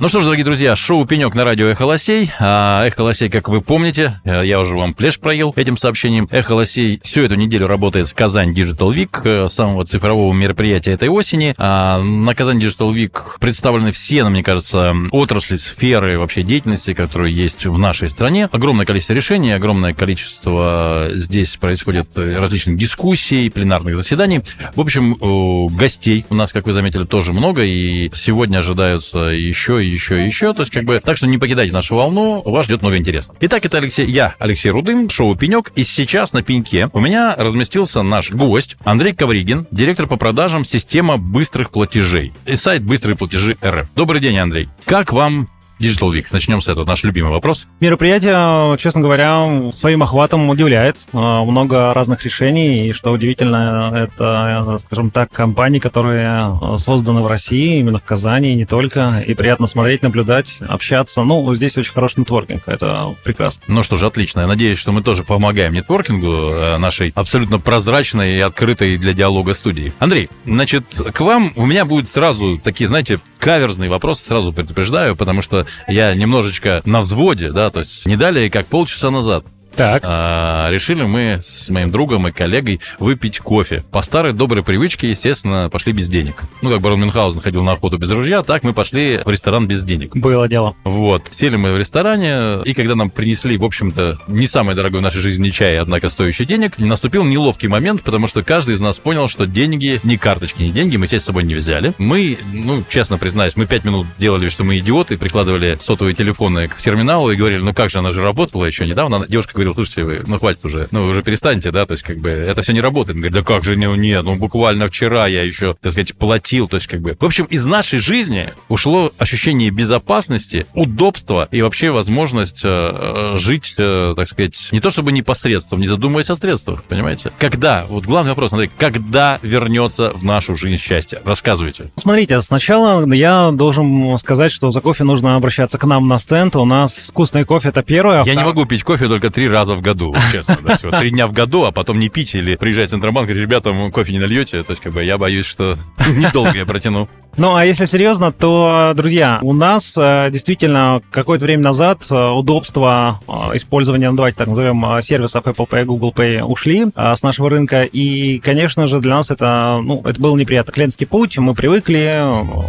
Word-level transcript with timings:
Ну 0.00 0.08
что 0.08 0.20
ж, 0.20 0.24
дорогие 0.24 0.46
друзья, 0.46 0.74
шоу 0.76 1.04
«Пенек» 1.04 1.34
на 1.34 1.44
радио 1.44 1.66
«Эхо 1.66 1.82
Лосей». 1.82 2.30
А 2.38 2.86
«Эхо 2.86 3.02
Лосей», 3.02 3.28
как 3.28 3.50
вы 3.50 3.60
помните, 3.60 4.18
э, 4.24 4.46
я 4.46 4.58
уже 4.58 4.72
вам 4.72 4.94
плеш 4.94 5.20
проел 5.20 5.52
этим 5.56 5.76
сообщением. 5.76 6.26
«Эхо 6.30 6.52
Лосей» 6.52 7.02
всю 7.04 7.20
эту 7.20 7.34
неделю 7.34 7.66
работает 7.66 8.08
с 8.08 8.14
Казань 8.14 8.54
Digital 8.54 8.94
Week, 8.94 9.10
э, 9.24 9.48
самого 9.50 9.84
цифрового 9.84 10.32
мероприятия 10.32 10.92
этой 10.92 11.10
осени. 11.10 11.54
А 11.58 12.00
на 12.00 12.34
Казань 12.34 12.62
Digital 12.62 12.94
Week 12.94 13.12
представлены 13.40 13.92
все, 13.92 14.24
мне 14.24 14.42
кажется, 14.42 14.96
отрасли, 15.10 15.56
сферы 15.56 16.18
вообще 16.18 16.44
деятельности, 16.44 16.94
которые 16.94 17.36
есть 17.36 17.66
в 17.66 17.76
нашей 17.76 18.08
стране. 18.08 18.48
Огромное 18.52 18.86
количество 18.86 19.12
решений, 19.12 19.52
огромное 19.52 19.92
количество 19.92 21.08
здесь 21.10 21.58
происходит 21.58 22.16
различных 22.16 22.78
дискуссий, 22.78 23.50
пленарных 23.50 23.96
заседаний. 23.96 24.40
В 24.74 24.80
общем, 24.80 25.12
э, 25.20 25.76
гостей 25.76 26.24
у 26.30 26.34
нас, 26.34 26.52
как 26.52 26.64
вы 26.64 26.72
заметили, 26.72 27.04
тоже 27.04 27.34
много, 27.34 27.64
и 27.64 28.10
сегодня 28.14 28.60
ожидаются 28.60 29.18
еще 29.18 29.84
и 29.84 29.89
еще 29.90 30.22
и 30.22 30.26
еще. 30.26 30.52
То 30.54 30.60
есть, 30.60 30.72
как 30.72 30.84
бы, 30.84 31.00
так 31.04 31.16
что 31.16 31.26
не 31.26 31.38
покидайте 31.38 31.72
нашу 31.72 31.96
волну, 31.96 32.42
вас 32.44 32.66
ждет 32.66 32.82
много 32.82 32.96
интересного. 32.96 33.38
Итак, 33.40 33.64
это 33.64 33.78
Алексей, 33.78 34.06
я, 34.10 34.34
Алексей 34.38 34.70
Рудым, 34.70 35.10
шоу 35.10 35.36
«Пенек». 35.36 35.72
И 35.74 35.84
сейчас 35.84 36.32
на 36.32 36.42
пеньке 36.42 36.88
у 36.92 37.00
меня 37.00 37.34
разместился 37.36 38.02
наш 38.02 38.30
гость 38.30 38.76
Андрей 38.84 39.14
Ковригин, 39.14 39.66
директор 39.70 40.06
по 40.06 40.16
продажам 40.16 40.64
система 40.64 41.16
быстрых 41.16 41.70
платежей 41.70 42.32
и 42.46 42.56
сайт 42.56 42.82
«Быстрые 42.82 43.16
платежи 43.16 43.56
РФ». 43.64 43.88
Добрый 43.94 44.20
день, 44.20 44.38
Андрей. 44.38 44.68
Как 44.84 45.12
вам 45.12 45.48
Digital 45.80 46.12
Week. 46.12 46.26
Начнем 46.30 46.60
с 46.60 46.68
этого, 46.68 46.84
наш 46.84 47.02
любимый 47.02 47.30
вопрос. 47.30 47.66
Мероприятие, 47.80 48.76
честно 48.78 49.00
говоря, 49.00 49.72
своим 49.72 50.02
охватом 50.02 50.48
удивляет. 50.50 50.98
А, 51.12 51.42
много 51.44 51.94
разных 51.94 52.22
решений, 52.24 52.88
и 52.88 52.92
что 52.92 53.12
удивительно, 53.12 53.90
это, 53.94 54.76
скажем 54.78 55.10
так, 55.10 55.32
компании, 55.32 55.78
которые 55.78 56.58
созданы 56.78 57.22
в 57.22 57.26
России, 57.26 57.78
именно 57.78 57.98
в 57.98 58.04
Казани, 58.04 58.52
и 58.52 58.54
не 58.54 58.66
только. 58.66 59.24
И 59.26 59.34
приятно 59.34 59.66
смотреть, 59.66 60.02
наблюдать, 60.02 60.58
общаться. 60.68 61.22
Ну, 61.24 61.54
здесь 61.54 61.76
очень 61.78 61.92
хороший 61.92 62.20
нетворкинг, 62.20 62.62
это 62.66 63.14
прекрасно. 63.24 63.64
Ну 63.68 63.82
что 63.82 63.96
ж, 63.96 64.04
отлично. 64.04 64.40
Я 64.40 64.46
надеюсь, 64.46 64.78
что 64.78 64.92
мы 64.92 65.02
тоже 65.02 65.24
помогаем 65.24 65.72
нетворкингу 65.72 66.26
э, 66.26 66.76
нашей 66.76 67.12
абсолютно 67.14 67.58
прозрачной 67.58 68.36
и 68.36 68.40
открытой 68.40 68.98
для 68.98 69.14
диалога 69.14 69.54
студии. 69.54 69.92
Андрей, 69.98 70.28
значит, 70.44 70.84
к 71.12 71.20
вам 71.20 71.52
у 71.56 71.64
меня 71.64 71.84
будут 71.84 72.08
сразу 72.08 72.58
такие, 72.58 72.86
знаете, 72.86 73.20
каверзный 73.38 73.88
вопрос, 73.88 74.20
сразу 74.20 74.52
предупреждаю, 74.52 75.16
потому 75.16 75.42
что 75.42 75.66
я 75.88 76.14
немножечко 76.14 76.82
на 76.84 77.00
взводе, 77.00 77.52
да, 77.52 77.70
то 77.70 77.80
есть 77.80 78.06
не 78.06 78.16
далее, 78.16 78.50
как 78.50 78.66
полчаса 78.66 79.10
назад 79.10 79.44
так. 79.76 80.02
А, 80.04 80.68
решили 80.70 81.02
мы 81.02 81.40
с 81.42 81.68
моим 81.68 81.90
другом 81.90 82.28
и 82.28 82.32
коллегой 82.32 82.80
выпить 82.98 83.38
кофе. 83.38 83.82
По 83.90 84.02
старой 84.02 84.32
доброй 84.32 84.62
привычке, 84.62 85.10
естественно, 85.10 85.68
пошли 85.70 85.92
без 85.92 86.08
денег. 86.08 86.42
Ну, 86.62 86.70
как 86.70 86.80
барон 86.80 87.00
Мюнхгаузен 87.00 87.40
ходил 87.40 87.62
на 87.62 87.72
охоту 87.72 87.98
без 87.98 88.10
ружья, 88.10 88.42
так 88.42 88.62
мы 88.62 88.72
пошли 88.72 89.20
в 89.24 89.28
ресторан 89.28 89.66
без 89.66 89.82
денег. 89.82 90.16
Было 90.16 90.48
дело. 90.48 90.74
Вот. 90.84 91.28
Сели 91.30 91.56
мы 91.56 91.72
в 91.72 91.78
ресторане, 91.78 92.62
и 92.64 92.74
когда 92.74 92.94
нам 92.94 93.10
принесли, 93.10 93.56
в 93.56 93.64
общем-то, 93.64 94.18
не 94.28 94.46
самый 94.46 94.74
дорогой 94.74 95.00
в 95.00 95.02
нашей 95.02 95.20
жизни 95.20 95.50
чай, 95.50 95.78
однако 95.78 96.08
стоящий 96.08 96.44
денег, 96.44 96.78
наступил 96.78 97.24
неловкий 97.24 97.68
момент, 97.68 98.02
потому 98.02 98.28
что 98.28 98.42
каждый 98.42 98.74
из 98.74 98.80
нас 98.80 98.98
понял, 98.98 99.28
что 99.28 99.46
деньги, 99.46 100.00
ни 100.04 100.16
карточки, 100.16 100.62
ни 100.62 100.70
деньги 100.70 100.96
мы 100.96 101.06
себе 101.06 101.20
с 101.20 101.24
собой 101.24 101.44
не 101.44 101.54
взяли. 101.54 101.92
Мы, 101.98 102.38
ну, 102.52 102.84
честно 102.88 103.18
признаюсь, 103.18 103.56
мы 103.56 103.66
пять 103.66 103.84
минут 103.84 104.06
делали, 104.18 104.48
что 104.48 104.64
мы 104.64 104.78
идиоты, 104.78 105.16
прикладывали 105.16 105.76
сотовые 105.80 106.14
телефоны 106.14 106.68
к 106.68 106.76
терминалу 106.76 107.30
и 107.30 107.36
говорили, 107.36 107.60
ну 107.60 107.74
как 107.74 107.90
же, 107.90 107.98
она 107.98 108.10
же 108.10 108.22
работала 108.22 108.64
еще 108.64 108.86
недавно. 108.86 109.26
Девушка 109.28 109.54
говорил, 109.60 109.74
слушайте, 109.74 110.04
вы, 110.04 110.24
ну 110.26 110.38
хватит 110.38 110.64
уже, 110.64 110.88
ну 110.90 111.06
уже 111.06 111.22
перестаньте, 111.22 111.70
да, 111.70 111.86
то 111.86 111.92
есть 111.92 112.02
как 112.02 112.18
бы 112.18 112.30
это 112.30 112.62
все 112.62 112.72
не 112.72 112.80
работает. 112.80 113.16
Он 113.16 113.22
говорит, 113.22 113.34
да 113.34 113.42
как 113.42 113.64
же, 113.64 113.76
не, 113.76 113.86
нет, 113.96 114.24
ну 114.24 114.36
буквально 114.36 114.88
вчера 114.88 115.26
я 115.26 115.42
еще, 115.42 115.74
так 115.80 115.92
сказать, 115.92 116.14
платил, 116.16 116.68
то 116.68 116.76
есть 116.76 116.86
как 116.86 117.00
бы. 117.00 117.16
В 117.18 117.24
общем, 117.24 117.44
из 117.46 117.64
нашей 117.64 117.98
жизни 117.98 118.48
ушло 118.68 119.12
ощущение 119.18 119.70
безопасности, 119.70 120.66
удобства 120.74 121.48
и 121.50 121.62
вообще 121.62 121.90
возможность 121.90 122.62
э, 122.64 123.34
жить, 123.36 123.74
э, 123.78 124.14
так 124.16 124.26
сказать, 124.26 124.68
не 124.72 124.80
то 124.80 124.90
чтобы 124.90 125.12
непосредством, 125.12 125.80
не 125.80 125.86
задумываясь 125.86 126.30
о 126.30 126.36
средствах, 126.36 126.84
понимаете? 126.84 127.32
Когда, 127.38 127.84
вот 127.88 128.04
главный 128.04 128.30
вопрос, 128.30 128.52
Андрей, 128.52 128.70
когда 128.78 129.38
вернется 129.42 130.10
в 130.14 130.24
нашу 130.24 130.56
жизнь 130.56 130.78
счастье? 130.78 131.20
Рассказывайте. 131.24 131.90
Смотрите, 131.96 132.40
сначала 132.40 133.06
я 133.12 133.50
должен 133.52 134.16
сказать, 134.18 134.52
что 134.52 134.70
за 134.70 134.80
кофе 134.80 135.04
нужно 135.04 135.36
обращаться 135.36 135.78
к 135.78 135.84
нам 135.84 136.08
на 136.08 136.18
стенд. 136.18 136.56
У 136.56 136.64
нас 136.64 136.94
вкусный 136.94 137.44
кофе 137.44 137.68
это 137.68 137.82
первое. 137.82 138.24
Я 138.24 138.34
не 138.34 138.44
могу 138.44 138.64
пить 138.64 138.84
кофе 138.84 139.08
только 139.08 139.30
три 139.30 139.48
раза 139.50 139.74
в 139.74 139.80
году, 139.80 140.14
честно. 140.32 140.58
Да, 140.62 140.76
всего. 140.76 140.98
Три 140.98 141.10
дня 141.10 141.26
в 141.26 141.32
году, 141.32 141.64
а 141.64 141.72
потом 141.72 141.98
не 141.98 142.08
пить 142.08 142.34
или 142.34 142.56
приезжать 142.56 142.88
в 142.88 142.90
Центробанк 142.92 143.30
и 143.30 143.34
ребята, 143.34 143.72
кофе 143.92 144.12
не 144.12 144.18
нальете. 144.18 144.62
То 144.62 144.72
есть, 144.72 144.82
как 144.82 144.92
бы, 144.92 145.04
я 145.04 145.18
боюсь, 145.18 145.46
что 145.46 145.76
недолго 146.08 146.56
я 146.56 146.66
протяну. 146.66 147.08
Ну, 147.40 147.54
а 147.54 147.64
если 147.64 147.86
серьезно, 147.86 148.32
то, 148.32 148.92
друзья, 148.94 149.38
у 149.40 149.54
нас 149.54 149.94
э, 149.96 150.28
действительно 150.30 151.00
какое-то 151.10 151.46
время 151.46 151.62
назад 151.62 152.04
э, 152.10 152.14
удобство 152.14 153.22
э, 153.26 153.56
использования, 153.56 154.10
ну, 154.10 154.16
давайте 154.16 154.36
так 154.36 154.48
назовем, 154.48 154.84
сервисов 155.00 155.46
Apple 155.46 155.66
Pay, 155.66 155.86
Google 155.86 156.12
Pay 156.14 156.42
ушли 156.42 156.88
с 156.94 157.22
нашего 157.22 157.48
рынка. 157.48 157.84
И, 157.84 158.40
конечно 158.40 158.86
же, 158.86 159.00
для 159.00 159.14
нас 159.14 159.30
это, 159.30 159.80
ну, 159.82 160.02
это 160.04 160.20
был 160.20 160.36
неприятно. 160.36 160.70
Клиентский 160.70 161.06
путь, 161.06 161.38
мы 161.38 161.54
привыкли, 161.54 162.22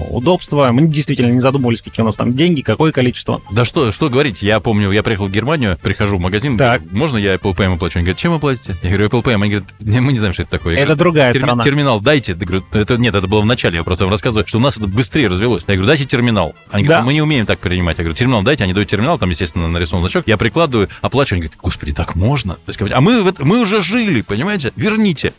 удобство. 0.10 0.70
Мы 0.72 0.88
действительно 0.88 1.34
не 1.34 1.42
задумывались, 1.42 1.82
какие 1.82 2.04
у 2.04 2.06
нас 2.06 2.16
там 2.16 2.32
деньги, 2.32 2.62
какое 2.62 2.94
количество. 2.94 3.42
Да 3.52 3.66
что, 3.66 3.92
что 3.92 4.10
говорить, 4.10 4.42
я 4.42 4.62
помню, 4.62 4.90
я 4.92 5.04
приехал 5.04 5.28
в 5.28 5.32
Германию, 5.32 5.78
прихожу 5.82 6.16
в 6.16 6.22
магазин, 6.22 6.58
так. 6.58 6.82
можно 6.92 7.18
я 7.18 7.36
Apple 7.36 7.58
Pay 7.58 7.74
оплачу? 7.74 8.00
Они 8.00 8.06
говорят, 8.06 8.20
чем 8.20 8.32
вы 8.32 8.40
платите? 8.40 8.78
Я 8.84 8.92
говорю, 8.92 9.08
Apple 9.08 9.22
Pay. 9.22 9.34
Они 9.34 9.50
говорят, 9.50 9.70
мы 9.82 10.14
не 10.14 10.20
знаем, 10.20 10.32
что 10.32 10.44
это 10.44 10.52
такое. 10.52 10.76
Я 10.76 10.84
это 10.84 10.96
говорю, 10.96 11.00
другая 11.00 11.34
терми- 11.34 11.42
страна. 11.42 11.64
Терминал 11.64 12.00
дайте. 12.00 12.38
Я 12.40 12.46
говорю, 12.46 12.64
это, 12.72 12.96
нет, 12.96 13.16
это 13.16 13.28
было 13.28 13.42
в 13.42 13.46
начале, 13.46 13.80
я 13.80 13.84
просто 13.84 14.06
вам 14.06 14.12
рассказываю, 14.12 14.48
что 14.48 14.61
нас 14.62 14.78
это 14.78 14.88
быстрее 14.88 15.28
развелось. 15.28 15.64
Я 15.68 15.76
говорю, 15.76 15.88
дайте 15.88 16.06
терминал. 16.06 16.54
Они 16.72 16.84
говорят, 16.84 17.04
да. 17.04 17.06
мы 17.06 17.14
не 17.14 17.22
умеем 17.22 17.46
так 17.46 17.60
принимать. 17.60 17.98
Я 17.98 18.04
говорю, 18.04 18.16
терминал 18.16 18.44
дайте, 18.44 18.64
они 18.64 18.74
дают 18.74 18.90
терминал, 18.90 19.18
там, 19.18 19.30
естественно, 19.30 19.68
нарисован 19.68 20.04
значок. 20.04 20.28
Я 20.28 20.38
прикладываю, 20.38 20.90
оплачиваю. 21.02 21.38
Они 21.38 21.48
говорят, 21.48 21.60
господи, 21.62 21.94
так 21.94 22.16
можно? 22.16 22.56
То 22.56 22.62
есть, 22.68 22.80
а 22.82 23.02
мы, 23.02 23.34
мы 23.40 23.62
уже 23.62 23.82
жили, 23.82 24.22
понимаете? 24.22 24.72
Верните. 24.76 25.34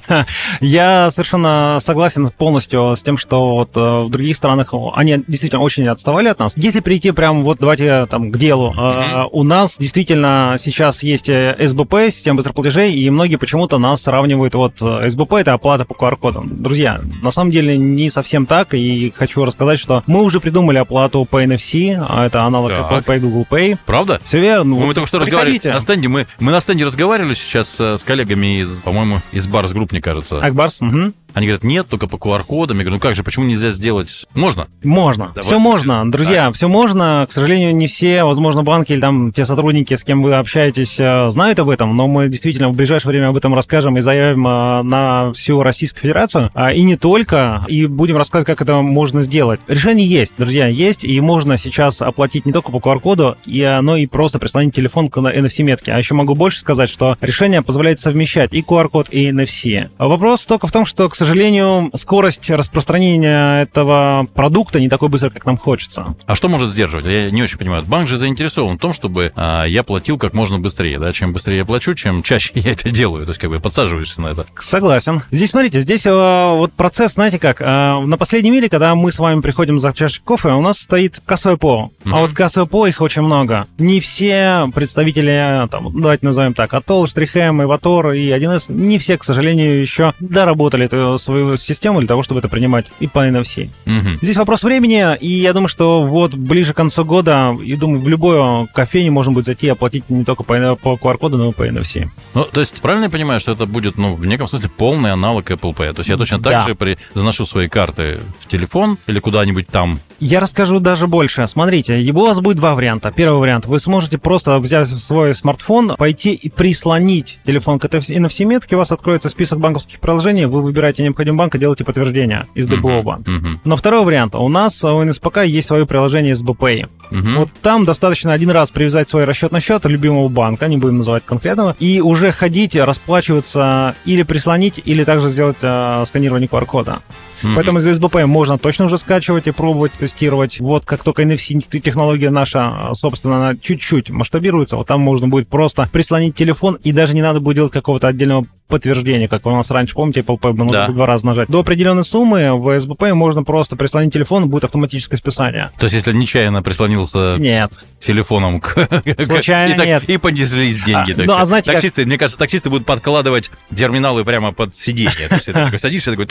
Я 0.60 1.10
совершенно 1.10 1.78
согласен 1.80 2.30
полностью 2.30 2.94
с 2.96 3.02
тем, 3.02 3.16
что 3.16 3.54
вот 3.54 3.76
э, 3.76 3.80
в 3.80 4.10
других 4.10 4.36
странах 4.36 4.74
они 4.94 5.22
действительно 5.26 5.62
очень 5.62 5.86
отставали 5.88 6.28
от 6.28 6.38
нас. 6.38 6.52
Если 6.56 6.80
перейти 6.80 7.10
прямо 7.10 7.42
вот 7.42 7.58
давайте 7.58 8.06
там 8.06 8.30
к 8.30 8.38
делу, 8.38 8.74
mm-hmm. 8.76 9.28
у 9.32 9.42
нас 9.42 9.76
действительно 9.78 10.56
сейчас 10.58 11.02
есть 11.02 11.28
э, 11.28 11.56
СБП, 11.58 11.94
система 12.10 12.36
быстрых 12.36 12.54
платежей, 12.54 12.94
и 12.94 13.10
многие 13.10 13.36
почему-то 13.36 13.78
нас 13.78 14.02
сравнивают 14.02 14.54
вот 14.54 14.74
СБП 14.78 15.34
это 15.34 15.54
оплата 15.54 15.84
по 15.84 15.94
QR-кодам. 15.94 16.62
Друзья, 16.62 17.00
на 17.22 17.30
самом 17.30 17.50
деле 17.50 17.76
не 17.76 18.10
совсем 18.10 18.46
так, 18.50 18.74
и 18.74 19.12
хочу 19.16 19.44
рассказать, 19.44 19.78
что 19.78 20.02
мы 20.08 20.24
уже 20.24 20.40
придумали 20.40 20.78
оплату 20.78 21.24
по 21.24 21.40
NFC, 21.40 21.96
а 21.96 22.26
это 22.26 22.42
аналог. 22.42 22.72
Apple 22.72 23.04
Pay, 23.04 23.20
Google 23.20 23.46
Pay. 23.48 23.78
Правда? 23.86 24.20
Все 24.24 24.40
верно. 24.40 24.74
Мы, 24.74 24.86
мы 24.86 24.94
только 24.94 25.06
что 25.06 25.20
разговаривали 25.20 25.60
на 25.68 25.78
стенде, 25.78 26.08
мы, 26.08 26.26
мы 26.40 26.50
на 26.50 26.60
стенде 26.60 26.84
разговаривали 26.84 27.34
сейчас 27.34 27.78
с 27.78 28.02
коллегами 28.02 28.60
из, 28.62 28.82
по-моему, 28.82 29.20
из 29.30 29.46
Барс 29.46 29.70
Групп, 29.70 29.92
мне 29.92 30.00
кажется. 30.00 30.38
Ак 30.38 30.50
Барс, 30.50 30.80
угу. 30.80 31.12
Они 31.34 31.46
говорят, 31.46 31.64
нет, 31.64 31.88
только 31.88 32.06
по 32.06 32.16
QR-кодам. 32.16 32.78
Я 32.78 32.84
говорю, 32.84 32.96
ну 32.96 33.00
как 33.00 33.14
же, 33.14 33.22
почему 33.22 33.44
нельзя 33.44 33.70
сделать? 33.70 34.26
Можно? 34.34 34.68
Можно. 34.82 35.26
Давай. 35.34 35.42
Все 35.42 35.58
можно, 35.58 36.10
друзья, 36.10 36.46
да. 36.46 36.52
все 36.52 36.68
можно. 36.68 37.26
К 37.28 37.32
сожалению, 37.32 37.74
не 37.74 37.86
все, 37.86 38.24
возможно, 38.24 38.62
банки 38.62 38.92
или 38.92 39.00
там 39.00 39.32
те 39.32 39.44
сотрудники, 39.44 39.94
с 39.94 40.04
кем 40.04 40.22
вы 40.22 40.34
общаетесь, 40.34 40.96
э, 40.98 41.30
знают 41.30 41.58
об 41.58 41.68
этом, 41.68 41.96
но 41.96 42.06
мы 42.06 42.28
действительно 42.28 42.68
в 42.68 42.74
ближайшее 42.74 43.10
время 43.10 43.28
об 43.28 43.36
этом 43.36 43.54
расскажем 43.54 43.96
и 43.98 44.00
заявим 44.00 44.46
э, 44.46 44.82
на 44.82 45.32
всю 45.32 45.62
Российскую 45.62 46.02
Федерацию. 46.02 46.50
А, 46.54 46.72
и 46.72 46.82
не 46.82 46.96
только, 46.96 47.64
и 47.68 47.86
будем 47.86 48.16
рассказывать, 48.16 48.46
как 48.46 48.62
это 48.62 48.80
можно 48.80 49.22
сделать. 49.22 49.60
Решение 49.68 50.06
есть, 50.06 50.32
друзья, 50.36 50.66
есть, 50.66 51.04
и 51.04 51.20
можно 51.20 51.56
сейчас 51.56 52.02
оплатить 52.02 52.46
не 52.46 52.52
только 52.52 52.72
по 52.72 52.78
QR-коду, 52.78 53.36
но 53.46 53.96
и 53.96 54.06
просто 54.06 54.38
прислонить 54.38 54.74
телефон 54.74 55.08
к 55.08 55.18
NFC-метке. 55.18 55.92
А 55.92 55.98
еще 55.98 56.14
могу 56.14 56.34
больше 56.34 56.60
сказать, 56.60 56.88
что 56.88 57.16
решение 57.20 57.62
позволяет 57.62 58.00
совмещать 58.00 58.52
и 58.52 58.62
QR-код, 58.62 59.08
и 59.10 59.30
NFC. 59.30 59.90
Вопрос 59.98 60.46
только 60.46 60.66
в 60.66 60.72
том, 60.72 60.86
что, 60.86 61.08
к 61.08 61.14
сожалению, 61.20 61.90
скорость 61.94 62.48
распространения 62.50 63.62
этого 63.62 64.26
продукта 64.34 64.80
не 64.80 64.88
такой 64.88 65.08
быстрый, 65.08 65.30
как 65.30 65.44
нам 65.46 65.56
хочется. 65.56 66.14
А 66.26 66.34
что 66.34 66.48
может 66.48 66.70
сдерживать? 66.70 67.04
Я 67.06 67.30
не 67.30 67.42
очень 67.42 67.58
понимаю. 67.58 67.84
Банк 67.86 68.08
же 68.08 68.16
заинтересован 68.16 68.76
в 68.76 68.80
том, 68.80 68.92
чтобы 68.92 69.32
а, 69.36 69.64
я 69.64 69.82
платил 69.82 70.18
как 70.18 70.32
можно 70.32 70.58
быстрее. 70.58 70.98
Да? 70.98 71.12
Чем 71.12 71.32
быстрее 71.32 71.58
я 71.58 71.64
плачу, 71.64 71.94
чем 71.94 72.22
чаще 72.22 72.52
я 72.54 72.72
это 72.72 72.90
делаю. 72.90 73.26
То 73.26 73.30
есть 73.30 73.40
как 73.40 73.50
бы 73.50 73.60
подсаживаешься 73.60 74.20
на 74.20 74.28
это. 74.28 74.46
Согласен. 74.58 75.22
Здесь, 75.30 75.50
смотрите, 75.50 75.80
здесь 75.80 76.04
а, 76.06 76.54
вот 76.54 76.72
процесс, 76.72 77.14
знаете 77.14 77.38
как, 77.38 77.60
а, 77.60 78.00
на 78.00 78.16
последней 78.16 78.50
миле, 78.50 78.68
когда 78.68 78.94
мы 78.94 79.12
с 79.12 79.18
вами 79.18 79.40
приходим 79.40 79.78
за 79.78 79.92
чашечкой 79.92 80.24
кофе, 80.24 80.48
у 80.48 80.62
нас 80.62 80.78
стоит 80.78 81.20
кассовый 81.26 81.58
ПО. 81.58 81.90
Mm-hmm. 82.04 82.10
А 82.14 82.20
вот 82.20 82.32
кассовый 82.32 82.68
ПО 82.68 82.86
их 82.86 83.00
очень 83.00 83.22
много. 83.22 83.66
Не 83.78 84.00
все 84.00 84.68
представители, 84.74 85.68
там, 85.70 86.00
давайте 86.00 86.24
назовем 86.24 86.54
так, 86.54 86.72
Атол, 86.72 87.06
Штрихем, 87.06 87.62
Иватор 87.62 88.12
и 88.12 88.28
1С, 88.28 88.72
не 88.72 88.98
все, 88.98 89.18
к 89.18 89.24
сожалению, 89.24 89.80
еще 89.80 90.14
доработали 90.20 90.86
эту 90.86 91.09
свою, 91.18 91.56
систему 91.56 91.98
для 92.00 92.08
того, 92.08 92.22
чтобы 92.22 92.40
это 92.40 92.48
принимать 92.48 92.86
и 93.00 93.06
по 93.06 93.26
NFC. 93.28 93.68
Мгм. 93.84 94.18
Здесь 94.22 94.36
вопрос 94.36 94.62
времени, 94.62 95.16
и 95.20 95.28
я 95.28 95.52
думаю, 95.52 95.68
что 95.68 96.02
вот 96.04 96.34
ближе 96.34 96.72
к 96.72 96.76
концу 96.76 97.04
года, 97.04 97.56
и 97.62 97.76
думаю, 97.76 98.00
в 98.00 98.08
любую 98.08 98.68
кофейню 98.74 99.12
можно 99.12 99.32
будет 99.32 99.46
зайти 99.46 99.66
и 99.66 99.70
оплатить 99.70 100.08
не 100.08 100.24
только 100.24 100.42
по, 100.42 100.76
по 100.76 100.94
QR-коду, 100.94 101.38
но 101.38 101.48
и 101.50 101.52
по 101.52 101.66
NFC. 101.66 102.06
Ну, 102.34 102.44
то 102.44 102.60
есть, 102.60 102.80
правильно 102.80 103.04
я 103.04 103.10
понимаю, 103.10 103.40
что 103.40 103.52
это 103.52 103.66
будет, 103.66 103.96
ну, 103.98 104.14
в 104.14 104.24
неком 104.26 104.48
смысле, 104.48 104.68
полный 104.68 105.12
аналог 105.12 105.50
Apple 105.50 105.74
Pay? 105.74 105.92
То 105.92 106.00
есть 106.00 106.10
я 106.10 106.16
точно 106.16 106.40
так 106.40 106.52
Да. 106.52 106.58
же 106.60 106.74
при... 106.74 106.98
заношу 107.14 107.44
свои 107.46 107.68
карты 107.68 108.20
в 108.40 108.46
телефон 108.48 108.98
или 109.06 109.20
куда-нибудь 109.20 109.68
там. 109.68 109.98
Я 110.20 110.40
расскажу 110.40 110.80
даже 110.80 111.06
больше. 111.06 111.46
Смотрите, 111.46 112.00
его 112.00 112.22
у 112.22 112.26
вас 112.26 112.40
будет 112.40 112.58
два 112.58 112.74
варианта. 112.74 113.10
Первый 113.10 113.40
вариант. 113.40 113.64
Вы 113.64 113.78
сможете 113.78 114.18
просто 114.18 114.58
взять 114.58 114.88
свой 114.88 115.34
смартфон, 115.34 115.96
пойти 115.96 116.34
и 116.34 116.50
прислонить 116.50 117.38
телефон 117.44 117.78
к 117.78 117.86
этой 117.86 118.00
NFC-метке, 118.00 118.76
у 118.76 118.78
вас 118.78 118.92
откроется 118.92 119.30
список 119.30 119.60
банковских 119.60 119.98
приложений, 119.98 120.46
вы 120.46 120.60
выбираете 120.60 121.02
необходимый 121.02 121.38
банк 121.38 121.54
и 121.54 121.58
делаете 121.58 121.84
подтверждение 121.84 122.46
из 122.54 122.66
ДБО 122.66 123.02
банка. 123.02 123.30
Мгм. 123.30 123.60
Но 123.64 123.76
второй 123.76 124.04
вариант. 124.04 124.34
У 124.34 124.48
нас 124.48 124.84
у 124.84 125.02
НСПК 125.02 125.38
есть 125.44 125.68
свое 125.68 125.86
приложение 125.86 126.34
SBPay. 126.34 126.88
Мгм. 127.10 127.38
Вот 127.38 127.50
там 127.62 127.84
достаточно 127.84 128.32
один 128.32 128.50
раз 128.50 128.70
привязать 128.70 129.08
свой 129.08 129.24
расчетный 129.24 129.60
счет 129.60 129.84
любимого 129.84 130.28
банка, 130.28 130.66
не 130.68 130.76
будем 130.76 130.98
называть 130.98 131.24
конкретного, 131.24 131.76
и 131.78 132.00
уже 132.00 132.32
ходить, 132.32 132.76
расплачиваться 132.76 133.94
или 134.04 134.22
прислонить, 134.22 134.80
или 134.84 135.04
также 135.04 135.28
сделать 135.28 135.56
э, 135.60 136.04
сканирование 136.06 136.48
QR-кода. 136.48 137.00
Мгм. 137.42 137.54
Поэтому 137.54 137.78
из 137.78 137.86
SBP 137.86 138.26
можно 138.26 138.58
точно 138.58 138.84
уже 138.84 138.98
скачивать 138.98 139.46
и 139.46 139.50
пробовать, 139.50 139.92
тестировать. 139.92 140.60
Вот 140.60 140.84
как 140.84 141.02
только 141.02 141.22
NFC-технология 141.22 142.30
наша, 142.30 142.90
собственно, 142.94 143.36
она 143.36 143.56
чуть-чуть 143.56 144.10
масштабируется, 144.10 144.76
вот 144.76 144.86
там 144.86 145.00
можно 145.00 145.28
будет 145.28 145.48
просто 145.48 145.88
прислонить 145.90 146.34
телефон, 146.34 146.78
и 146.82 146.92
даже 146.92 147.14
не 147.14 147.22
надо 147.22 147.40
будет 147.40 147.56
делать 147.56 147.72
какого-то 147.72 148.08
отдельного 148.08 148.46
подтверждения, 148.70 149.28
как 149.28 149.44
у 149.46 149.50
нас 149.50 149.70
раньше, 149.70 149.94
помните, 149.94 150.20
Apple 150.20 150.38
Pay 150.40 150.52
нужно 150.54 150.72
Да. 150.72 150.88
два 150.88 151.06
раза 151.06 151.26
нажать. 151.26 151.48
До 151.48 151.60
определенной 151.60 152.04
суммы 152.04 152.52
в 152.58 152.68
SBP 152.76 153.12
можно 153.14 153.42
просто 153.42 153.76
прислонить 153.76 154.12
телефон, 154.12 154.48
будет 154.48 154.64
автоматическое 154.64 155.18
списание. 155.18 155.70
То 155.78 155.84
есть, 155.84 155.94
если 155.94 156.12
нечаянно 156.12 156.62
прислонился 156.62 157.36
Нет. 157.38 157.72
телефоном 157.98 158.60
к... 158.60 158.88
Случайно 159.22 159.74
и, 159.74 159.76
так- 159.76 159.86
нет. 159.86 160.02
и 160.08 160.16
понеслись 160.16 160.76
деньги. 160.82 161.12
А, 161.12 161.14
так 161.16 161.26
ну, 161.26 161.34
а 161.36 161.44
знаете, 161.44 161.66
как- 161.66 161.76
таксисты, 161.76 162.06
мне 162.06 162.16
кажется, 162.18 162.38
таксисты 162.38 162.70
будут 162.70 162.86
подкладывать 162.86 163.50
терминалы 163.74 164.24
прямо 164.24 164.52
под 164.52 164.74
сиденье. 164.74 165.28
То 165.28 165.34
есть 165.34 165.46
ты 165.46 165.52
такой 165.52 165.78
садишься, 165.78 166.10
такой... 166.10 166.26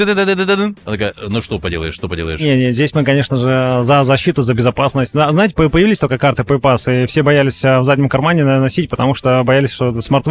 ну 1.27 1.41
что 1.41 1.59
поделаешь, 1.59 1.93
что 1.93 2.07
поделаешь? 2.07 2.39
Не, 2.39 2.55
не, 2.57 2.71
здесь 2.71 2.93
мы, 2.93 3.03
конечно 3.03 3.37
же, 3.37 3.79
за 3.83 4.03
защиту, 4.03 4.41
за 4.41 4.53
безопасность. 4.53 5.11
Знаете, 5.11 5.53
по- 5.53 5.69
появились 5.69 5.99
только 5.99 6.17
карты 6.17 6.43
PayPass, 6.43 7.03
и 7.03 7.05
все 7.07 7.23
боялись 7.23 7.63
а, 7.63 7.79
в 7.79 7.83
заднем 7.83 8.09
кармане 8.09 8.43
носить, 8.43 8.89
потому 8.89 9.15
что 9.15 9.43
боялись, 9.43 9.71
что 9.71 9.99
смарт-в 10.01 10.29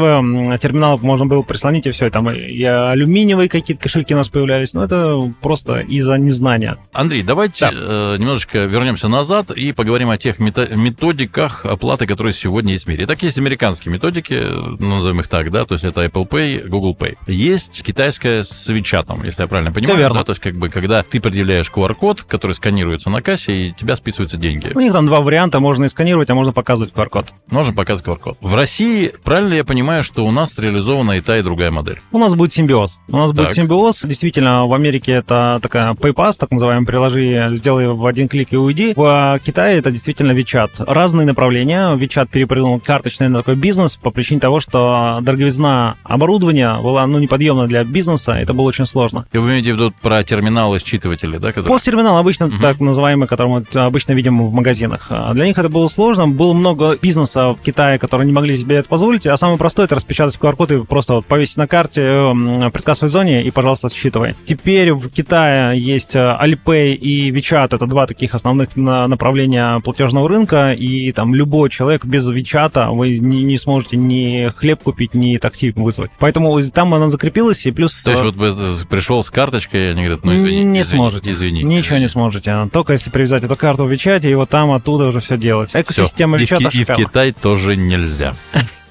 терминал 0.58 0.98
можно 0.98 1.26
было 1.26 1.42
прислонить, 1.42 1.86
и 1.86 1.90
все, 1.98 2.10
там 2.10 2.30
и 2.30 2.62
алюминиевые 2.62 3.48
какие-то 3.48 3.82
кошельки 3.82 4.14
у 4.14 4.16
нас 4.16 4.28
появлялись. 4.28 4.72
Но 4.72 4.84
это 4.84 5.32
просто 5.42 5.80
из-за 5.80 6.16
незнания. 6.16 6.76
Андрей, 6.92 7.24
давайте 7.24 7.68
э, 7.72 8.16
немножечко 8.18 8.58
вернемся 8.66 9.08
назад 9.08 9.50
и 9.50 9.72
поговорим 9.72 10.08
о 10.10 10.16
тех 10.16 10.38
мето- 10.38 10.72
методиках 10.76 11.66
оплаты, 11.66 12.06
которые 12.06 12.32
сегодня 12.34 12.74
есть 12.74 12.84
в 12.84 12.88
мире. 12.88 13.04
Итак, 13.04 13.20
есть 13.24 13.36
американские 13.36 13.92
методики, 13.92 14.34
назовем 14.80 15.18
их 15.18 15.26
так, 15.26 15.50
да, 15.50 15.64
то 15.64 15.74
есть 15.74 15.84
это 15.84 16.04
Apple 16.04 16.28
Pay, 16.28 16.68
Google 16.68 16.96
Pay. 16.96 17.16
Есть 17.26 17.82
китайская 17.82 18.44
с 18.44 18.68
WeChat, 18.70 19.24
если 19.24 19.42
я 19.42 19.48
правильно 19.48 19.72
понимаю. 19.72 19.98
верно. 19.98 20.18
да, 20.20 20.24
то 20.24 20.30
есть 20.30 20.40
как 20.40 20.54
бы 20.54 20.68
когда 20.68 21.02
ты 21.02 21.20
предъявляешь 21.20 21.68
QR-код, 21.74 22.22
который 22.22 22.52
сканируется 22.52 23.10
на 23.10 23.22
кассе, 23.22 23.52
и 23.52 23.72
тебя 23.72 23.96
списываются 23.96 24.36
деньги. 24.36 24.70
У 24.72 24.78
них 24.80 24.92
там 24.92 25.06
два 25.06 25.20
варианта, 25.20 25.58
можно 25.58 25.86
и 25.86 25.88
сканировать, 25.88 26.30
а 26.30 26.36
можно 26.36 26.52
показывать 26.52 26.92
QR-код. 26.94 27.26
Можно 27.50 27.72
показывать 27.74 28.06
QR-код. 28.06 28.38
В 28.40 28.54
России, 28.54 29.12
правильно 29.24 29.54
я 29.54 29.64
понимаю, 29.64 30.04
что 30.04 30.24
у 30.24 30.30
нас 30.30 30.56
реализована 30.60 31.12
и 31.12 31.20
та, 31.20 31.38
и 31.38 31.42
другая 31.42 31.72
модель? 31.72 31.87
У 32.12 32.18
нас 32.18 32.34
будет 32.34 32.52
симбиоз. 32.52 32.98
У 33.08 33.16
нас 33.16 33.32
будет 33.32 33.48
Так. 33.48 33.56
симбиоз. 33.56 34.02
Действительно, 34.04 34.66
в 34.66 34.74
Америке 34.74 35.12
это 35.12 35.58
такая 35.62 35.92
PayPass, 35.92 36.34
так 36.38 36.50
называемый, 36.50 36.86
приложи, 36.86 37.50
сделай 37.54 37.88
в 37.88 38.04
один 38.06 38.28
клик 38.28 38.52
и 38.52 38.56
уйди. 38.56 38.92
В 38.94 39.38
Китае 39.44 39.78
это 39.78 39.90
действительно 39.90 40.32
WeChat. 40.32 40.84
Разные 40.86 41.26
направления. 41.26 41.94
WeChat 41.96 42.28
перепрыгнул 42.30 42.78
карточный 42.80 43.28
на 43.28 43.38
такой 43.38 43.54
бизнес 43.56 43.96
по 43.96 44.10
причине 44.10 44.40
того, 44.40 44.60
что 44.60 45.18
дороговизна 45.22 45.96
оборудования 46.04 46.76
была 46.80 47.06
ну, 47.06 47.18
неподъемна 47.18 47.66
для 47.66 47.84
бизнеса. 47.84 48.32
Это 48.32 48.52
было 48.52 48.66
очень 48.66 48.86
сложно. 48.86 49.26
И 49.32 49.38
вы 49.38 49.50
имеете 49.50 49.72
в 49.72 49.76
виду 49.76 49.92
про 50.02 50.22
терминалы, 50.22 50.78
считыватели, 50.78 51.38
да? 51.38 51.48
Которые... 51.48 51.68
Посттерминал 51.68 52.16
обычно 52.18 52.46
Мгм. 52.48 52.60
так 52.60 52.80
называемый, 52.80 53.28
который 53.28 53.48
мы 53.48 53.80
обычно 53.80 54.12
видим 54.12 54.44
в 54.46 54.52
магазинах. 54.52 55.06
А 55.10 55.32
Для 55.34 55.46
них 55.46 55.58
это 55.58 55.68
было 55.68 55.86
сложно. 55.88 56.26
Было 56.28 56.52
много 56.52 56.96
бизнеса 57.00 57.50
в 57.54 57.60
Китае, 57.60 57.98
которые 57.98 58.26
не 58.26 58.32
могли 58.32 58.56
себе 58.56 58.76
это 58.76 58.88
позволить. 58.88 59.26
А 59.26 59.36
самое 59.36 59.58
простое 59.58 59.86
это 59.86 59.94
распечатать 59.96 60.36
QR-код 60.36 60.72
и 60.72 60.84
просто 60.84 61.14
вот 61.14 61.26
повесить 61.26 61.56
на 61.56 61.66
карте 61.78 62.32
в 62.32 62.70
предкассовой 62.70 63.08
зоне 63.08 63.44
и, 63.44 63.50
пожалуйста, 63.50 63.88
считывай. 63.88 64.34
Теперь 64.46 64.92
в 64.92 65.08
Китае 65.10 65.78
есть 65.80 66.16
э, 66.16 66.18
Alipay 66.18 66.94
и 66.94 67.30
WeChat. 67.30 67.76
Это 67.76 67.86
два 67.86 68.06
таких 68.06 68.34
основных 68.34 68.76
на- 68.76 69.06
направления 69.06 69.78
платежного 69.80 70.28
рынка. 70.28 70.72
И 70.72 71.12
там 71.12 71.34
любой 71.34 71.70
человек 71.70 72.04
без 72.04 72.28
WeChat 72.28 72.90
вы 72.90 73.18
не, 73.18 73.56
сможете 73.58 73.96
ни 73.96 74.50
хлеб 74.56 74.82
купить, 74.82 75.14
ни 75.14 75.36
такси 75.36 75.72
вызвать. 75.76 76.10
Поэтому 76.18 76.60
там 76.62 76.94
она 76.94 77.10
закрепилась. 77.10 77.64
И 77.66 77.70
плюс... 77.70 77.94
То 77.98 78.10
есть 78.10 78.22
э, 78.22 78.24
вот 78.24 78.34
бы 78.34 78.56
пришел 78.90 79.22
с 79.22 79.30
карточкой, 79.30 79.86
и 79.86 79.90
они 79.90 80.02
говорят, 80.02 80.24
ну 80.24 80.36
извини, 80.36 80.64
не 80.64 80.80
извини, 80.80 80.84
сможете. 80.84 81.30
извини. 81.30 81.62
Ничего 81.62 81.98
не 81.98 82.08
сможете. 82.08 82.68
Только 82.72 82.92
если 82.92 83.10
привязать 83.10 83.44
эту 83.44 83.54
карту 83.54 83.84
в 83.84 83.90
Вичате, 83.92 84.30
и 84.30 84.34
вот 84.34 84.48
там 84.48 84.72
оттуда 84.72 85.06
уже 85.06 85.20
все 85.20 85.36
делать. 85.36 85.70
Экосистема 85.74 86.38
Ки- 86.38 86.42
и 86.42 86.84
в. 86.84 86.94
Китай 86.96 87.32
тоже 87.32 87.76
нельзя. 87.76 88.34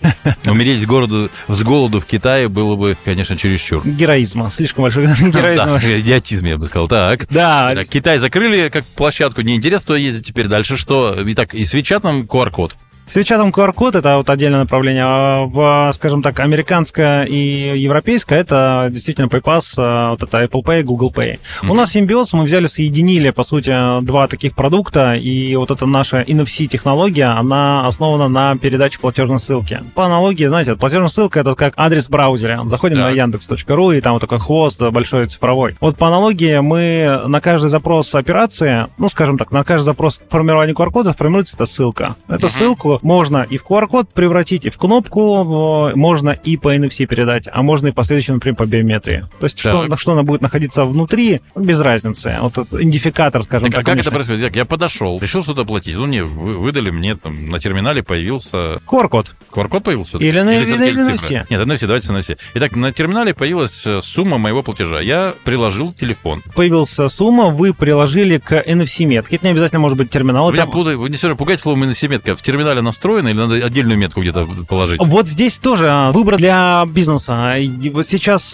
Умереть 0.46 0.82
с, 0.82 0.86
городу, 0.86 1.30
с 1.48 1.64
голоду 1.64 2.00
в 2.00 2.06
Китае 2.06 2.48
было 2.48 2.76
бы, 2.76 2.98
конечно, 3.06 3.38
чересчур. 3.38 3.86
Героизма. 3.86 4.50
Слишком 4.50 4.84
большой 4.84 5.08
героизма. 5.08 5.80
Да, 5.82 6.00
идиотизм, 6.00 6.46
я 6.46 6.58
бы 6.58 6.66
сказал. 6.66 6.88
Так. 6.88 7.28
Да, 7.30 7.74
Так, 7.76 7.88
Китай 7.88 8.18
закрыли 8.18 8.70
как 8.70 8.86
площадку, 8.86 9.42
неинтересно 9.42 9.88
туда 9.88 10.00
ездить 10.00 10.28
теперь. 10.28 10.48
Дальше 10.48 10.78
что? 10.78 11.16
Итак, 11.18 11.54
и 11.54 11.64
с 11.66 11.74
Вичатом 11.74 12.24
QR-код. 12.24 12.76
С 13.08 13.16
Вичатом 13.16 13.50
QR-код 13.50 13.96
это 13.96 14.18
вот 14.18 14.30
отдельное 14.30 14.60
направление. 14.60 15.04
А 15.06 15.92
скажем 15.94 16.22
так, 16.22 16.40
американское 16.42 17.24
и 17.24 17.80
европейское 17.80 18.40
это 18.40 18.90
действительно 18.92 19.28
PayPass, 19.28 19.74
а, 19.78 20.12
вот 20.12 20.24
это 20.24 20.44
Apple 20.44 20.62
Pay, 20.64 20.84
Google 20.84 21.12
Pay. 21.16 21.40
У 21.64 21.74
нас 21.74 21.92
симбиоз, 21.92 22.34
мы 22.34 22.44
взяли, 22.44 22.66
соединили, 22.68 23.30
по 23.30 23.44
сути, 23.44 23.72
два 24.04 24.28
таких 24.28 24.54
продукта, 24.56 25.16
и 25.16 25.56
вот 25.56 25.72
эта 25.72 25.86
наша 25.86 26.22
NFC-технология, 26.22 27.28
она 27.38 27.88
основана 27.88 28.28
на 28.28 28.58
передаче 28.58 29.00
платежной 29.00 29.40
ссылки. 29.40 29.82
По 29.96 30.06
аналогии, 30.06 30.46
знаете, 30.46 30.76
платежная 30.76 31.08
ссылка 31.08 31.40
это 31.40 31.56
как 31.56 31.74
адрес 31.78 32.10
браузера. 32.10 32.62
Заходим 32.66 32.98
Так. 32.98 33.06
на 33.06 33.10
яндекс.ру, 33.12 33.92
и 33.94 34.02
там 34.02 34.14
вот 34.14 34.20
такой 34.20 34.40
хвост 34.40 34.82
большой 34.82 35.28
цифровой. 35.28 35.78
Вот 35.80 35.98
по 35.98 36.08
аналогии 36.08 36.60
мы 36.60 37.22
на 37.28 37.40
каждый 37.40 37.70
запрос 37.70 38.14
операции, 38.16 38.88
ну, 38.98 39.08
скажем 39.10 39.38
так, 39.38 39.52
на 39.52 39.64
каждый 39.64 39.86
запрос 39.86 40.20
формирования 40.30 40.74
QR-кода 40.74 41.14
формируется 41.14 41.56
эта 41.56 41.66
ссылка. 41.66 42.16
Эту 42.28 42.48
Мгм. 42.48 42.50
ссылку 42.50 42.97
можно 43.04 43.46
и 43.50 43.58
в 43.58 43.66
QR-код 43.66 44.10
превратить, 44.14 44.66
и 44.66 44.70
в 44.70 44.78
кнопку, 44.78 45.92
можно 45.96 46.30
и 46.32 46.58
по 46.58 46.76
NFC 46.76 47.06
передать, 47.06 47.48
а 47.52 47.62
можно 47.62 47.88
и 47.88 47.92
последующим, 47.92 48.36
например, 48.36 48.56
по 48.56 48.66
биометрии. 48.66 49.26
То 49.40 49.46
есть, 49.46 49.60
что, 49.60 49.88
Так. 49.88 50.00
что 50.00 50.14
она 50.14 50.24
будет 50.24 50.42
находиться 50.42 50.86
внутри, 50.86 51.42
без 51.56 51.80
разницы. 51.82 52.38
Вот 52.42 52.54
этот 52.58 52.74
идентификатор, 52.74 53.44
скажем 53.44 53.68
Так, 53.70 53.74
а 53.74 53.78
так. 53.78 53.86
как 53.86 53.94
внешний. 53.96 54.08
это 54.08 54.12
происходит? 54.16 54.42
Так, 54.46 54.56
я 54.56 54.66
подошел, 54.66 55.20
решил 55.20 55.42
что-то 55.44 55.66
платить. 55.66 55.96
Ну, 55.96 56.06
мне 56.08 56.24
вы- 56.24 56.58
выдали, 56.58 56.90
мне 56.92 57.16
там 57.16 57.50
на 57.50 57.60
терминале 57.60 58.04
появился... 58.04 58.78
QR-код. 58.88 59.36
QR-код 59.52 59.84
появился? 59.84 60.18
Или 60.18 60.40
на- 60.42 60.58
или 60.58 60.66
цифра? 60.66 60.86
NFC. 61.14 61.46
Нет, 61.50 61.62
NFC, 61.62 61.88
давайте 61.88 62.08
NFC. 62.14 62.38
Итак, 62.56 62.76
на 62.76 62.92
терминале 62.92 63.34
появилась 63.34 63.82
э, 63.86 64.02
сумма 64.02 64.38
моего 64.38 64.62
платежа. 64.64 65.00
Я 65.00 65.34
приложил 65.44 65.94
телефон. 65.94 66.42
Появилась 66.56 66.98
сумма, 67.14 67.48
вы 67.50 67.74
приложили 67.74 68.38
к 68.38 68.54
NFC-метке. 68.62 69.36
Это 69.38 69.46
не 69.46 69.52
обязательно 69.52 69.80
может 69.80 69.98
быть 69.98 70.10
терминал. 70.10 70.50
Вы, 70.52 70.54
это- 70.58 70.66
путай- 70.68 70.96
вы 70.96 71.10
не 71.10 71.18
все 71.18 71.28
равно 71.28 71.38
пугаете 71.38 71.62
словом 71.64 71.84
NFC-метка. 71.84 72.36
В 72.36 72.42
терминале 72.42 72.82
настроена 72.88 73.28
или 73.30 73.38
надо 73.38 73.56
отдельную 73.56 73.98
метку 73.98 74.22
где-то 74.22 74.46
положить? 74.68 75.00
Вот 75.04 75.28
здесь 75.28 75.56
тоже 75.58 75.88
а, 75.90 76.12
выбор 76.12 76.38
для 76.38 76.84
бизнеса. 76.88 77.56
Вот 77.94 78.06
сейчас 78.06 78.52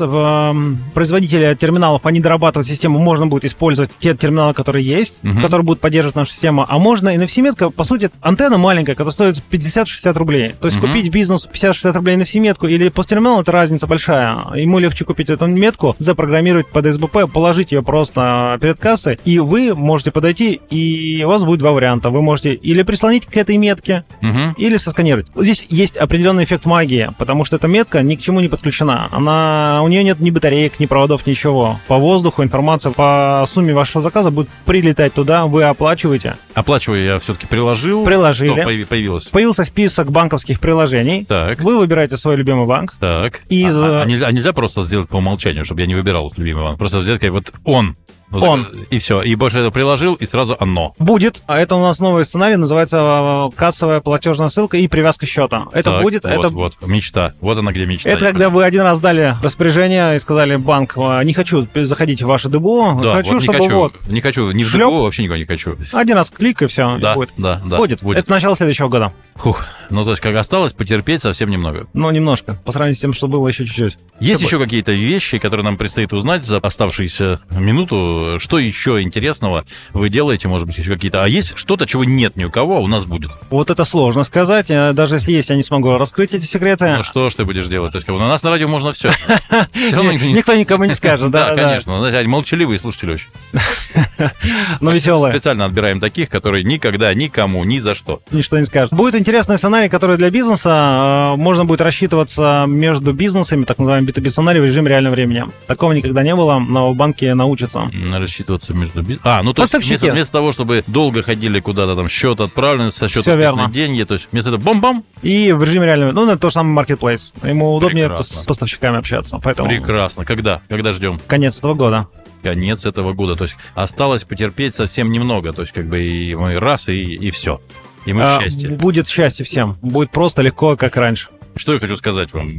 производители 0.94 1.56
терминалов, 1.60 2.06
они 2.06 2.20
дорабатывают 2.20 2.68
систему, 2.68 3.00
можно 3.00 3.28
будет 3.28 3.46
использовать 3.46 3.92
те 4.00 4.14
терминалы, 4.16 4.54
которые 4.54 4.86
есть, 4.86 5.20
Мгм. 5.24 5.42
которые 5.42 5.66
будут 5.66 5.82
поддерживать 5.82 6.16
нашу 6.16 6.32
систему, 6.32 6.66
а 6.68 6.78
можно 6.80 7.10
NFC-метка, 7.16 7.70
по 7.70 7.84
сути, 7.84 8.10
антенна 8.22 8.58
маленькая, 8.58 8.94
которая 8.96 9.14
стоит 9.14 9.42
50-60 9.50 10.18
рублей. 10.18 10.56
То 10.60 10.68
есть 10.68 10.78
Мгм. 10.78 10.88
купить 10.88 11.12
бизнесу 11.12 11.50
50-60 11.52 11.96
рублей 11.96 12.18
NFC-метку 12.18 12.68
или 12.68 12.90
посттерминал, 12.90 13.42
это 13.42 13.52
разница 13.52 13.88
большая. 13.88 14.38
Ему 14.56 14.80
легче 14.80 15.06
купить 15.06 15.30
эту 15.30 15.46
метку, 15.48 15.96
запрограммировать 16.00 16.68
под 16.68 16.86
SBP, 16.86 17.28
положить 17.28 17.72
ее 17.72 17.84
просто 17.84 18.58
перед 18.62 18.80
кассой, 18.80 19.20
и 19.26 19.40
вы 19.40 19.74
можете 19.76 20.12
подойти, 20.12 20.60
и 20.70 21.24
у 21.24 21.28
вас 21.28 21.44
будет 21.44 21.60
два 21.60 21.72
варианта. 21.72 22.10
Вы 22.10 22.22
можете 22.22 22.54
или 22.54 22.84
прислонить 22.84 23.26
к 23.26 23.36
этой 23.38 23.58
метке, 23.58 24.04
Мгм. 24.24 24.54
или 24.58 24.78
сосканировать. 24.78 25.28
Здесь 25.36 25.66
есть 25.70 25.98
определенный 25.98 26.46
эффект 26.46 26.66
магии, 26.66 27.10
потому 27.18 27.44
что 27.46 27.58
эта 27.58 27.68
метка 27.68 28.02
ни 28.02 28.16
к 28.16 28.22
чему 28.22 28.40
не 28.40 28.48
подключена. 28.48 29.10
Она, 29.12 29.82
у 29.84 29.88
нее 29.90 30.04
нет 30.04 30.20
ни 30.20 30.30
батареек, 30.30 30.80
ни 30.80 30.86
проводов, 30.86 31.28
ничего. 31.28 31.80
По 31.88 31.98
воздуху 31.98 32.42
информация 32.44 32.92
по 32.92 33.44
сумме 33.48 33.74
вашего 33.74 34.02
заказа 34.02 34.32
будет 34.32 34.48
прилетать 34.66 35.14
туда, 35.14 35.46
вы 35.46 35.64
оплачиваете. 35.64 36.38
Оплачиваю 36.54 37.04
я 37.04 37.20
все-таки 37.20 37.48
приложил. 37.48 38.06
Приложили. 38.06 38.52
Что 38.62 38.70
появи- 38.70 38.86
появилось? 38.86 39.26
Появился 39.26 39.64
список 39.66 40.12
банковских 40.12 40.60
приложений. 40.60 41.26
Так. 41.28 41.60
Вы 41.62 41.78
выбираете 41.78 42.16
свой 42.18 42.36
любимый 42.38 42.66
банк. 42.66 42.96
Так. 43.00 43.42
Из, 43.50 43.76
А, 43.76 44.00
а- 44.00 44.04
а 44.04 44.06
нельзя, 44.06 44.28
а 44.28 44.32
нельзя 44.32 44.54
просто 44.54 44.84
сделать 44.84 45.10
по 45.10 45.18
умолчанию, 45.18 45.66
чтобы 45.66 45.82
я 45.82 45.88
не 45.88 45.96
выбирал 45.96 46.32
любимый 46.38 46.64
банк? 46.64 46.78
Просто 46.80 47.00
взять, 47.00 47.18
сказать, 47.18 47.34
вот 47.34 47.52
он. 47.66 47.98
Вот 48.34 48.44
Он. 48.44 48.66
так, 48.66 48.74
И 48.90 48.98
все. 48.98 49.22
И 49.22 49.36
больше 49.36 49.60
это 49.60 49.70
приложил, 49.72 50.16
и 50.16 50.26
сразу 50.26 50.58
оно. 50.60 50.96
Будет. 50.98 51.42
А 51.46 51.60
это 51.60 51.76
у 51.76 51.82
нас 51.82 52.00
новый 52.00 52.26
сценарий, 52.26 52.56
называется 52.56 53.50
э, 53.54 53.56
кассовая 53.56 54.02
платежная 54.02 54.48
ссылка 54.50 54.78
и 54.78 54.88
привязка 54.88 55.26
счета. 55.26 55.68
Это 55.72 55.92
Так, 55.92 56.02
будет. 56.02 56.24
Вот, 56.24 56.34
это 56.34 56.50
вот, 56.50 56.74
мечта. 56.88 57.34
Вот 57.42 57.58
она 57.58 57.72
где 57.72 57.86
мечта. 57.86 58.10
Это 58.10 58.26
когда 58.26 58.50
вы 58.50 58.64
один 58.64 58.82
раз 58.82 59.00
дали 59.00 59.36
распоряжение 59.44 60.16
и 60.16 60.20
сказали, 60.20 60.56
банк, 60.56 60.94
а, 60.98 61.22
не 61.24 61.34
хочу 61.34 61.66
заходить 61.76 62.24
в 62.24 62.26
ваше 62.26 62.50
ДБО, 62.50 63.00
Да, 63.04 63.14
хочу, 63.14 63.34
вот 63.34 63.42
не 63.42 63.44
чтобы 63.44 63.60
хочу, 63.60 63.76
вот 63.76 63.94
не 64.08 64.22
хочу, 64.22 64.52
ни 64.52 64.64
в. 64.64 64.74
ДПО 64.74 65.04
вообще 65.04 65.24
никого 65.24 65.38
не 65.38 65.46
хочу. 65.46 65.78
один 65.92 66.16
раз 66.16 66.32
клик 66.32 66.62
и 66.64 66.68
все, 66.68 66.98
Да, 66.98 67.14
будет. 67.14 67.30
да, 67.38 67.62
да. 67.64 67.78
будет. 67.78 68.02
будет. 68.02 68.18
Это 68.18 68.32
начало 68.32 68.56
следующего 68.56 68.88
года. 68.88 69.14
Фух. 69.36 69.66
Ну, 69.90 70.04
то 70.04 70.12
есть, 70.12 70.22
как 70.22 70.36
осталось, 70.36 70.74
потерпеть 70.74 71.22
совсем 71.22 71.50
немного. 71.50 71.88
Ну, 71.94 72.10
немножко, 72.10 72.58
по 72.66 72.72
сравнению 72.72 72.96
с 72.96 73.00
тем, 73.00 73.14
что 73.14 73.28
было 73.28 73.48
еще 73.48 73.66
чуть-чуть. 73.66 73.98
Есть 74.20 74.38
Всё 74.38 74.48
еще 74.48 74.60
какие-то 74.60 74.92
вещи, 74.92 75.38
которые 75.38 75.64
нам 75.64 75.78
предстоит 75.78 76.14
узнать 76.14 76.46
за 76.46 76.58
оставшуюся 76.58 77.42
минуту? 77.52 78.38
Что 78.40 78.58
еще 78.60 79.02
интересного 79.02 79.66
вы 79.92 80.10
делаете, 80.10 80.48
может 80.48 80.68
быть, 80.68 80.78
еще 80.78 80.94
какие-то... 80.94 81.24
А 81.24 81.28
есть 81.28 81.54
что-то, 81.56 81.86
чего 81.86 82.04
нет 82.04 82.36
ни 82.36 82.44
у 82.44 82.52
кого, 82.52 82.78
а 82.78 82.80
у 82.80 82.88
нас 82.88 83.06
будет? 83.06 83.32
Вот 83.50 83.70
это 83.70 83.84
сложно 83.84 84.24
сказать. 84.24 84.68
Даже 84.68 85.16
если 85.16 85.32
есть, 85.32 85.50
я 85.50 85.56
не 85.56 85.64
смогу 85.64 85.98
раскрыть 85.98 86.34
эти 86.34 86.46
секреты. 86.46 86.98
Ну, 86.98 87.04
что 87.04 87.30
ж 87.30 87.36
ты 87.36 87.46
будешь 87.46 87.68
делать? 87.68 87.92
То 87.92 87.98
есть, 87.98 88.06
как 88.06 88.16
бы, 88.16 88.24
у 88.24 88.28
нас 88.28 88.42
на 88.44 88.50
радио 88.50 88.68
можно 88.68 88.94
все. 88.94 89.12
Все 89.74 90.02
никто 90.12 90.56
никому 90.56 90.86
не 90.86 90.94
скажет, 90.94 91.32
да, 91.32 91.54
да. 91.54 91.64
конечно. 91.64 92.06
Они 92.08 92.28
молчаливые 92.28 92.80
слушатели 92.80 93.14
очень. 93.14 93.30
Но 94.82 94.92
веселое. 94.92 95.32
Специально 95.32 95.66
отбираем 95.66 96.00
таких, 96.00 96.30
которые 96.30 96.64
никогда 96.64 97.14
никому, 97.14 97.64
ни 97.64 97.80
за 97.80 97.96
что. 97.96 98.22
Ничто 98.32 98.60
не 98.60 98.66
скажет. 98.66 98.94
Будет 98.94 99.16
интересный 99.16 99.58
сценарий, 99.58 99.90
который 99.90 100.18
для 100.18 100.30
бизнеса 100.30 101.34
э, 101.34 101.36
можно 101.38 101.66
будет 101.66 101.82
рассчитываться 101.82 102.66
между 102.68 103.14
бизнесами, 103.14 103.64
так 103.64 103.78
называемый 103.78 104.10
B2B 104.10 104.30
сценарий 104.30 104.60
в 104.60 104.66
режиме 104.66 104.90
реального 104.90 105.14
времени. 105.14 105.46
Такого 105.68 105.92
никогда 105.94 106.24
не 106.24 106.36
было, 106.36 106.60
но 106.60 106.92
в 106.92 106.96
банке 106.96 107.34
научатся. 107.34 107.92
Рассчитываться 108.18 108.74
между 108.74 109.02
бизнесом. 109.02 109.32
А, 109.32 109.44
ну 109.44 109.54
то 109.54 109.62
есть 109.62 109.74
вместо, 109.74 110.12
вместо 110.12 110.32
того, 110.32 110.52
чтобы 110.52 110.84
долго 110.88 111.22
ходили 111.22 111.60
куда-то 111.60 111.96
там 111.96 112.08
счет 112.10 112.40
отправлен, 112.40 112.92
со 112.92 113.08
счета 113.08 113.36
верно. 113.36 113.70
деньги, 113.72 114.04
то 114.04 114.16
есть 114.16 114.28
вместо 114.32 114.50
этого 114.50 114.62
бом-бом, 114.62 115.04
И 115.22 115.52
в 115.52 115.64
режиме 115.64 115.86
реального 115.86 116.12
ну, 116.12 116.28
это 116.28 116.38
то 116.38 116.50
же 116.50 116.54
самое 116.54 116.86
marketplace. 116.86 117.34
Ему 117.48 117.74
удобнее 117.74 118.08
Прекрасно. 118.08 118.42
с 118.42 118.46
поставщиками 118.46 118.98
общаться. 118.98 119.40
Поэтому 119.44 119.70
прекрасно. 119.70 120.26
Когда? 120.26 120.62
Когда 120.70 120.92
ждем? 120.92 121.20
конец 121.28 121.58
этого 121.58 121.74
года. 121.74 122.08
Конец 122.44 122.86
этого 122.86 123.14
года. 123.14 123.36
То 123.36 123.44
есть 123.44 123.56
осталось 123.74 124.24
потерпеть 124.26 124.76
совсем 124.76 125.10
немного. 125.12 125.54
То 125.54 125.62
есть 125.62 125.74
как 125.74 125.88
бы 125.88 126.02
и 126.04 126.36
мы 126.36 126.60
раз, 126.60 126.90
и, 126.90 127.02
и 127.02 127.32
все. 127.32 127.62
И 128.06 128.12
мы 128.14 128.24
А, 128.24 128.38
в 128.38 128.44
счастье. 128.44 128.70
Будет 128.70 129.08
счастье 129.08 129.46
всем. 129.46 129.78
Будет 129.82 130.12
просто 130.12 130.42
легко, 130.42 130.76
как 130.76 130.96
раньше. 130.98 131.30
Что 131.56 131.74
я 131.74 131.80
хочу 131.80 131.96
сказать 131.96 132.34
вам? 132.34 132.52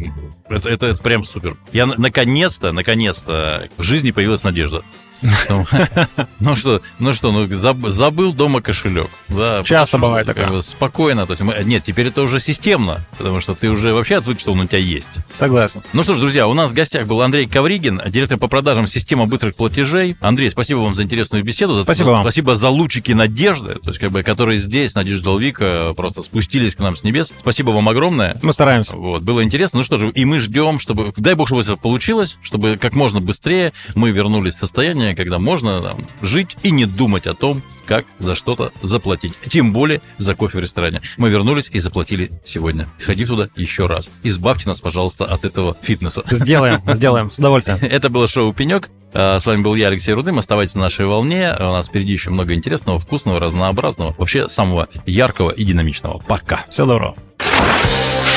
Это, 0.48 0.68
это, 0.68 0.86
это 0.86 1.02
прям 1.02 1.24
супер. 1.24 1.56
Я 1.72 1.86
на- 1.86 1.96
наконец-то, 1.98 2.72
наконец-то 2.72 3.68
в 3.76 3.82
жизни 3.82 4.10
появилась 4.12 4.42
надежда. 4.44 4.82
Ну, 6.40 6.56
что, 6.56 6.82
ну 6.98 7.14
что, 7.14 7.32
ну 7.32 7.44
заб- 7.46 7.88
забыл 7.88 8.32
дома 8.32 8.60
кошелек. 8.60 9.08
Да, 9.28 9.62
Часто 9.64 9.98
бывает 9.98 10.26
такое. 10.26 10.60
Спокойно. 10.60 11.26
То 11.26 11.32
есть 11.32 11.66
нет, 11.66 11.84
теперь 11.84 12.08
это 12.08 12.22
уже 12.22 12.38
системно, 12.38 13.00
потому 13.16 13.40
что 13.40 13.54
ты 13.54 13.70
уже 13.70 13.94
вообще 13.94 14.16
отвык, 14.16 14.40
что 14.40 14.52
он 14.52 14.60
у 14.60 14.66
тебя 14.66 14.78
есть. 14.78 15.08
Согласен. 15.32 15.82
Ну 15.92 16.02
что 16.02 16.14
ж, 16.14 16.20
друзья, 16.20 16.46
у 16.46 16.54
нас 16.54 16.70
в 16.72 16.74
гостях 16.74 17.06
был 17.06 17.22
Андрей 17.22 17.46
Ковригин, 17.46 18.02
директор 18.08 18.38
по 18.38 18.48
продажам 18.48 18.86
системы 18.86 19.26
быстрых 19.26 19.54
платежей. 19.54 20.16
Андрей, 20.20 20.50
спасибо 20.50 20.78
вам 20.80 20.94
за 20.94 21.04
интересную 21.04 21.42
беседу. 21.42 21.82
Спасибо 21.84 22.08
вам. 22.08 22.24
Спасибо 22.24 22.54
за 22.56 22.68
лучики 22.68 23.12
надежды, 23.12 23.76
то 23.76 23.88
есть 23.88 24.00
как 24.00 24.10
бы, 24.10 24.22
которые 24.22 24.58
здесь, 24.58 24.94
на 24.94 25.02
Digital 25.02 25.38
Week, 25.38 25.56
э, 25.58 25.94
просто 25.94 26.22
спустились 26.22 26.74
к 26.74 26.80
нам 26.80 26.96
с 26.96 27.04
небес. 27.04 27.32
Спасибо 27.38 27.70
вам 27.70 27.88
огромное. 27.88 28.38
Мы 28.42 28.52
стараемся. 28.52 28.96
Вот, 28.96 29.22
было 29.22 29.42
интересно. 29.42 29.78
Ну 29.78 29.82
что 29.84 29.98
же, 29.98 30.10
и 30.10 30.24
мы 30.24 30.38
ждем, 30.38 30.78
чтобы, 30.78 31.12
дай 31.16 31.34
бог, 31.34 31.48
чтобы 31.48 31.62
это 31.62 31.76
получилось, 31.76 32.36
чтобы 32.42 32.76
как 32.76 32.94
можно 32.94 33.20
быстрее 33.20 33.72
мы 33.94 34.10
вернулись 34.10 34.54
в 34.54 34.58
состояние, 34.58 35.13
когда 35.14 35.38
можно 35.38 35.80
там, 35.80 35.98
жить 36.22 36.56
и 36.62 36.70
не 36.70 36.86
думать 36.86 37.26
о 37.26 37.34
том, 37.34 37.62
как 37.86 38.06
за 38.18 38.34
что-то 38.34 38.72
заплатить. 38.82 39.34
Тем 39.48 39.72
более 39.72 40.00
за 40.18 40.34
кофе 40.34 40.58
в 40.58 40.60
ресторане. 40.60 41.02
Мы 41.16 41.28
вернулись 41.28 41.68
и 41.70 41.78
заплатили 41.80 42.30
сегодня. 42.44 42.88
Сходи 42.98 43.24
туда 43.24 43.48
еще 43.56 43.86
раз. 43.86 44.08
Избавьте 44.22 44.68
нас, 44.68 44.80
пожалуйста, 44.80 45.24
от 45.26 45.44
этого 45.44 45.76
фитнеса. 45.82 46.22
Сделаем, 46.30 46.80
сделаем, 46.94 47.30
с 47.30 47.38
удовольствием. 47.38 47.78
Это 47.82 48.08
было 48.08 48.26
шоу 48.28 48.52
«Пенек». 48.52 48.88
А, 49.12 49.38
С 49.38 49.46
вами 49.46 49.62
был 49.62 49.74
я, 49.74 49.88
Алексей 49.88 50.12
Рудым. 50.12 50.38
Оставайтесь 50.38 50.74
на 50.74 50.82
нашей 50.82 51.06
волне. 51.06 51.54
У 51.58 51.62
нас 51.62 51.88
впереди 51.88 52.12
еще 52.12 52.30
много 52.30 52.54
интересного, 52.54 52.98
вкусного, 52.98 53.38
разнообразного, 53.38 54.14
вообще 54.18 54.48
самого 54.48 54.88
яркого 55.06 55.50
и 55.50 55.64
динамичного. 55.64 56.18
Пока. 56.26 56.64
Всего 56.70 56.86
доброго. 56.86 57.16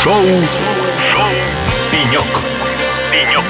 Шоу. 0.03 0.23
Шоу. 0.23 1.29
Пенек. 1.91 2.25
Пенек. 3.11 3.43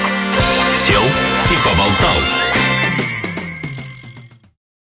Сел 0.72 1.02
и 1.02 1.56
поболтал. 1.64 2.37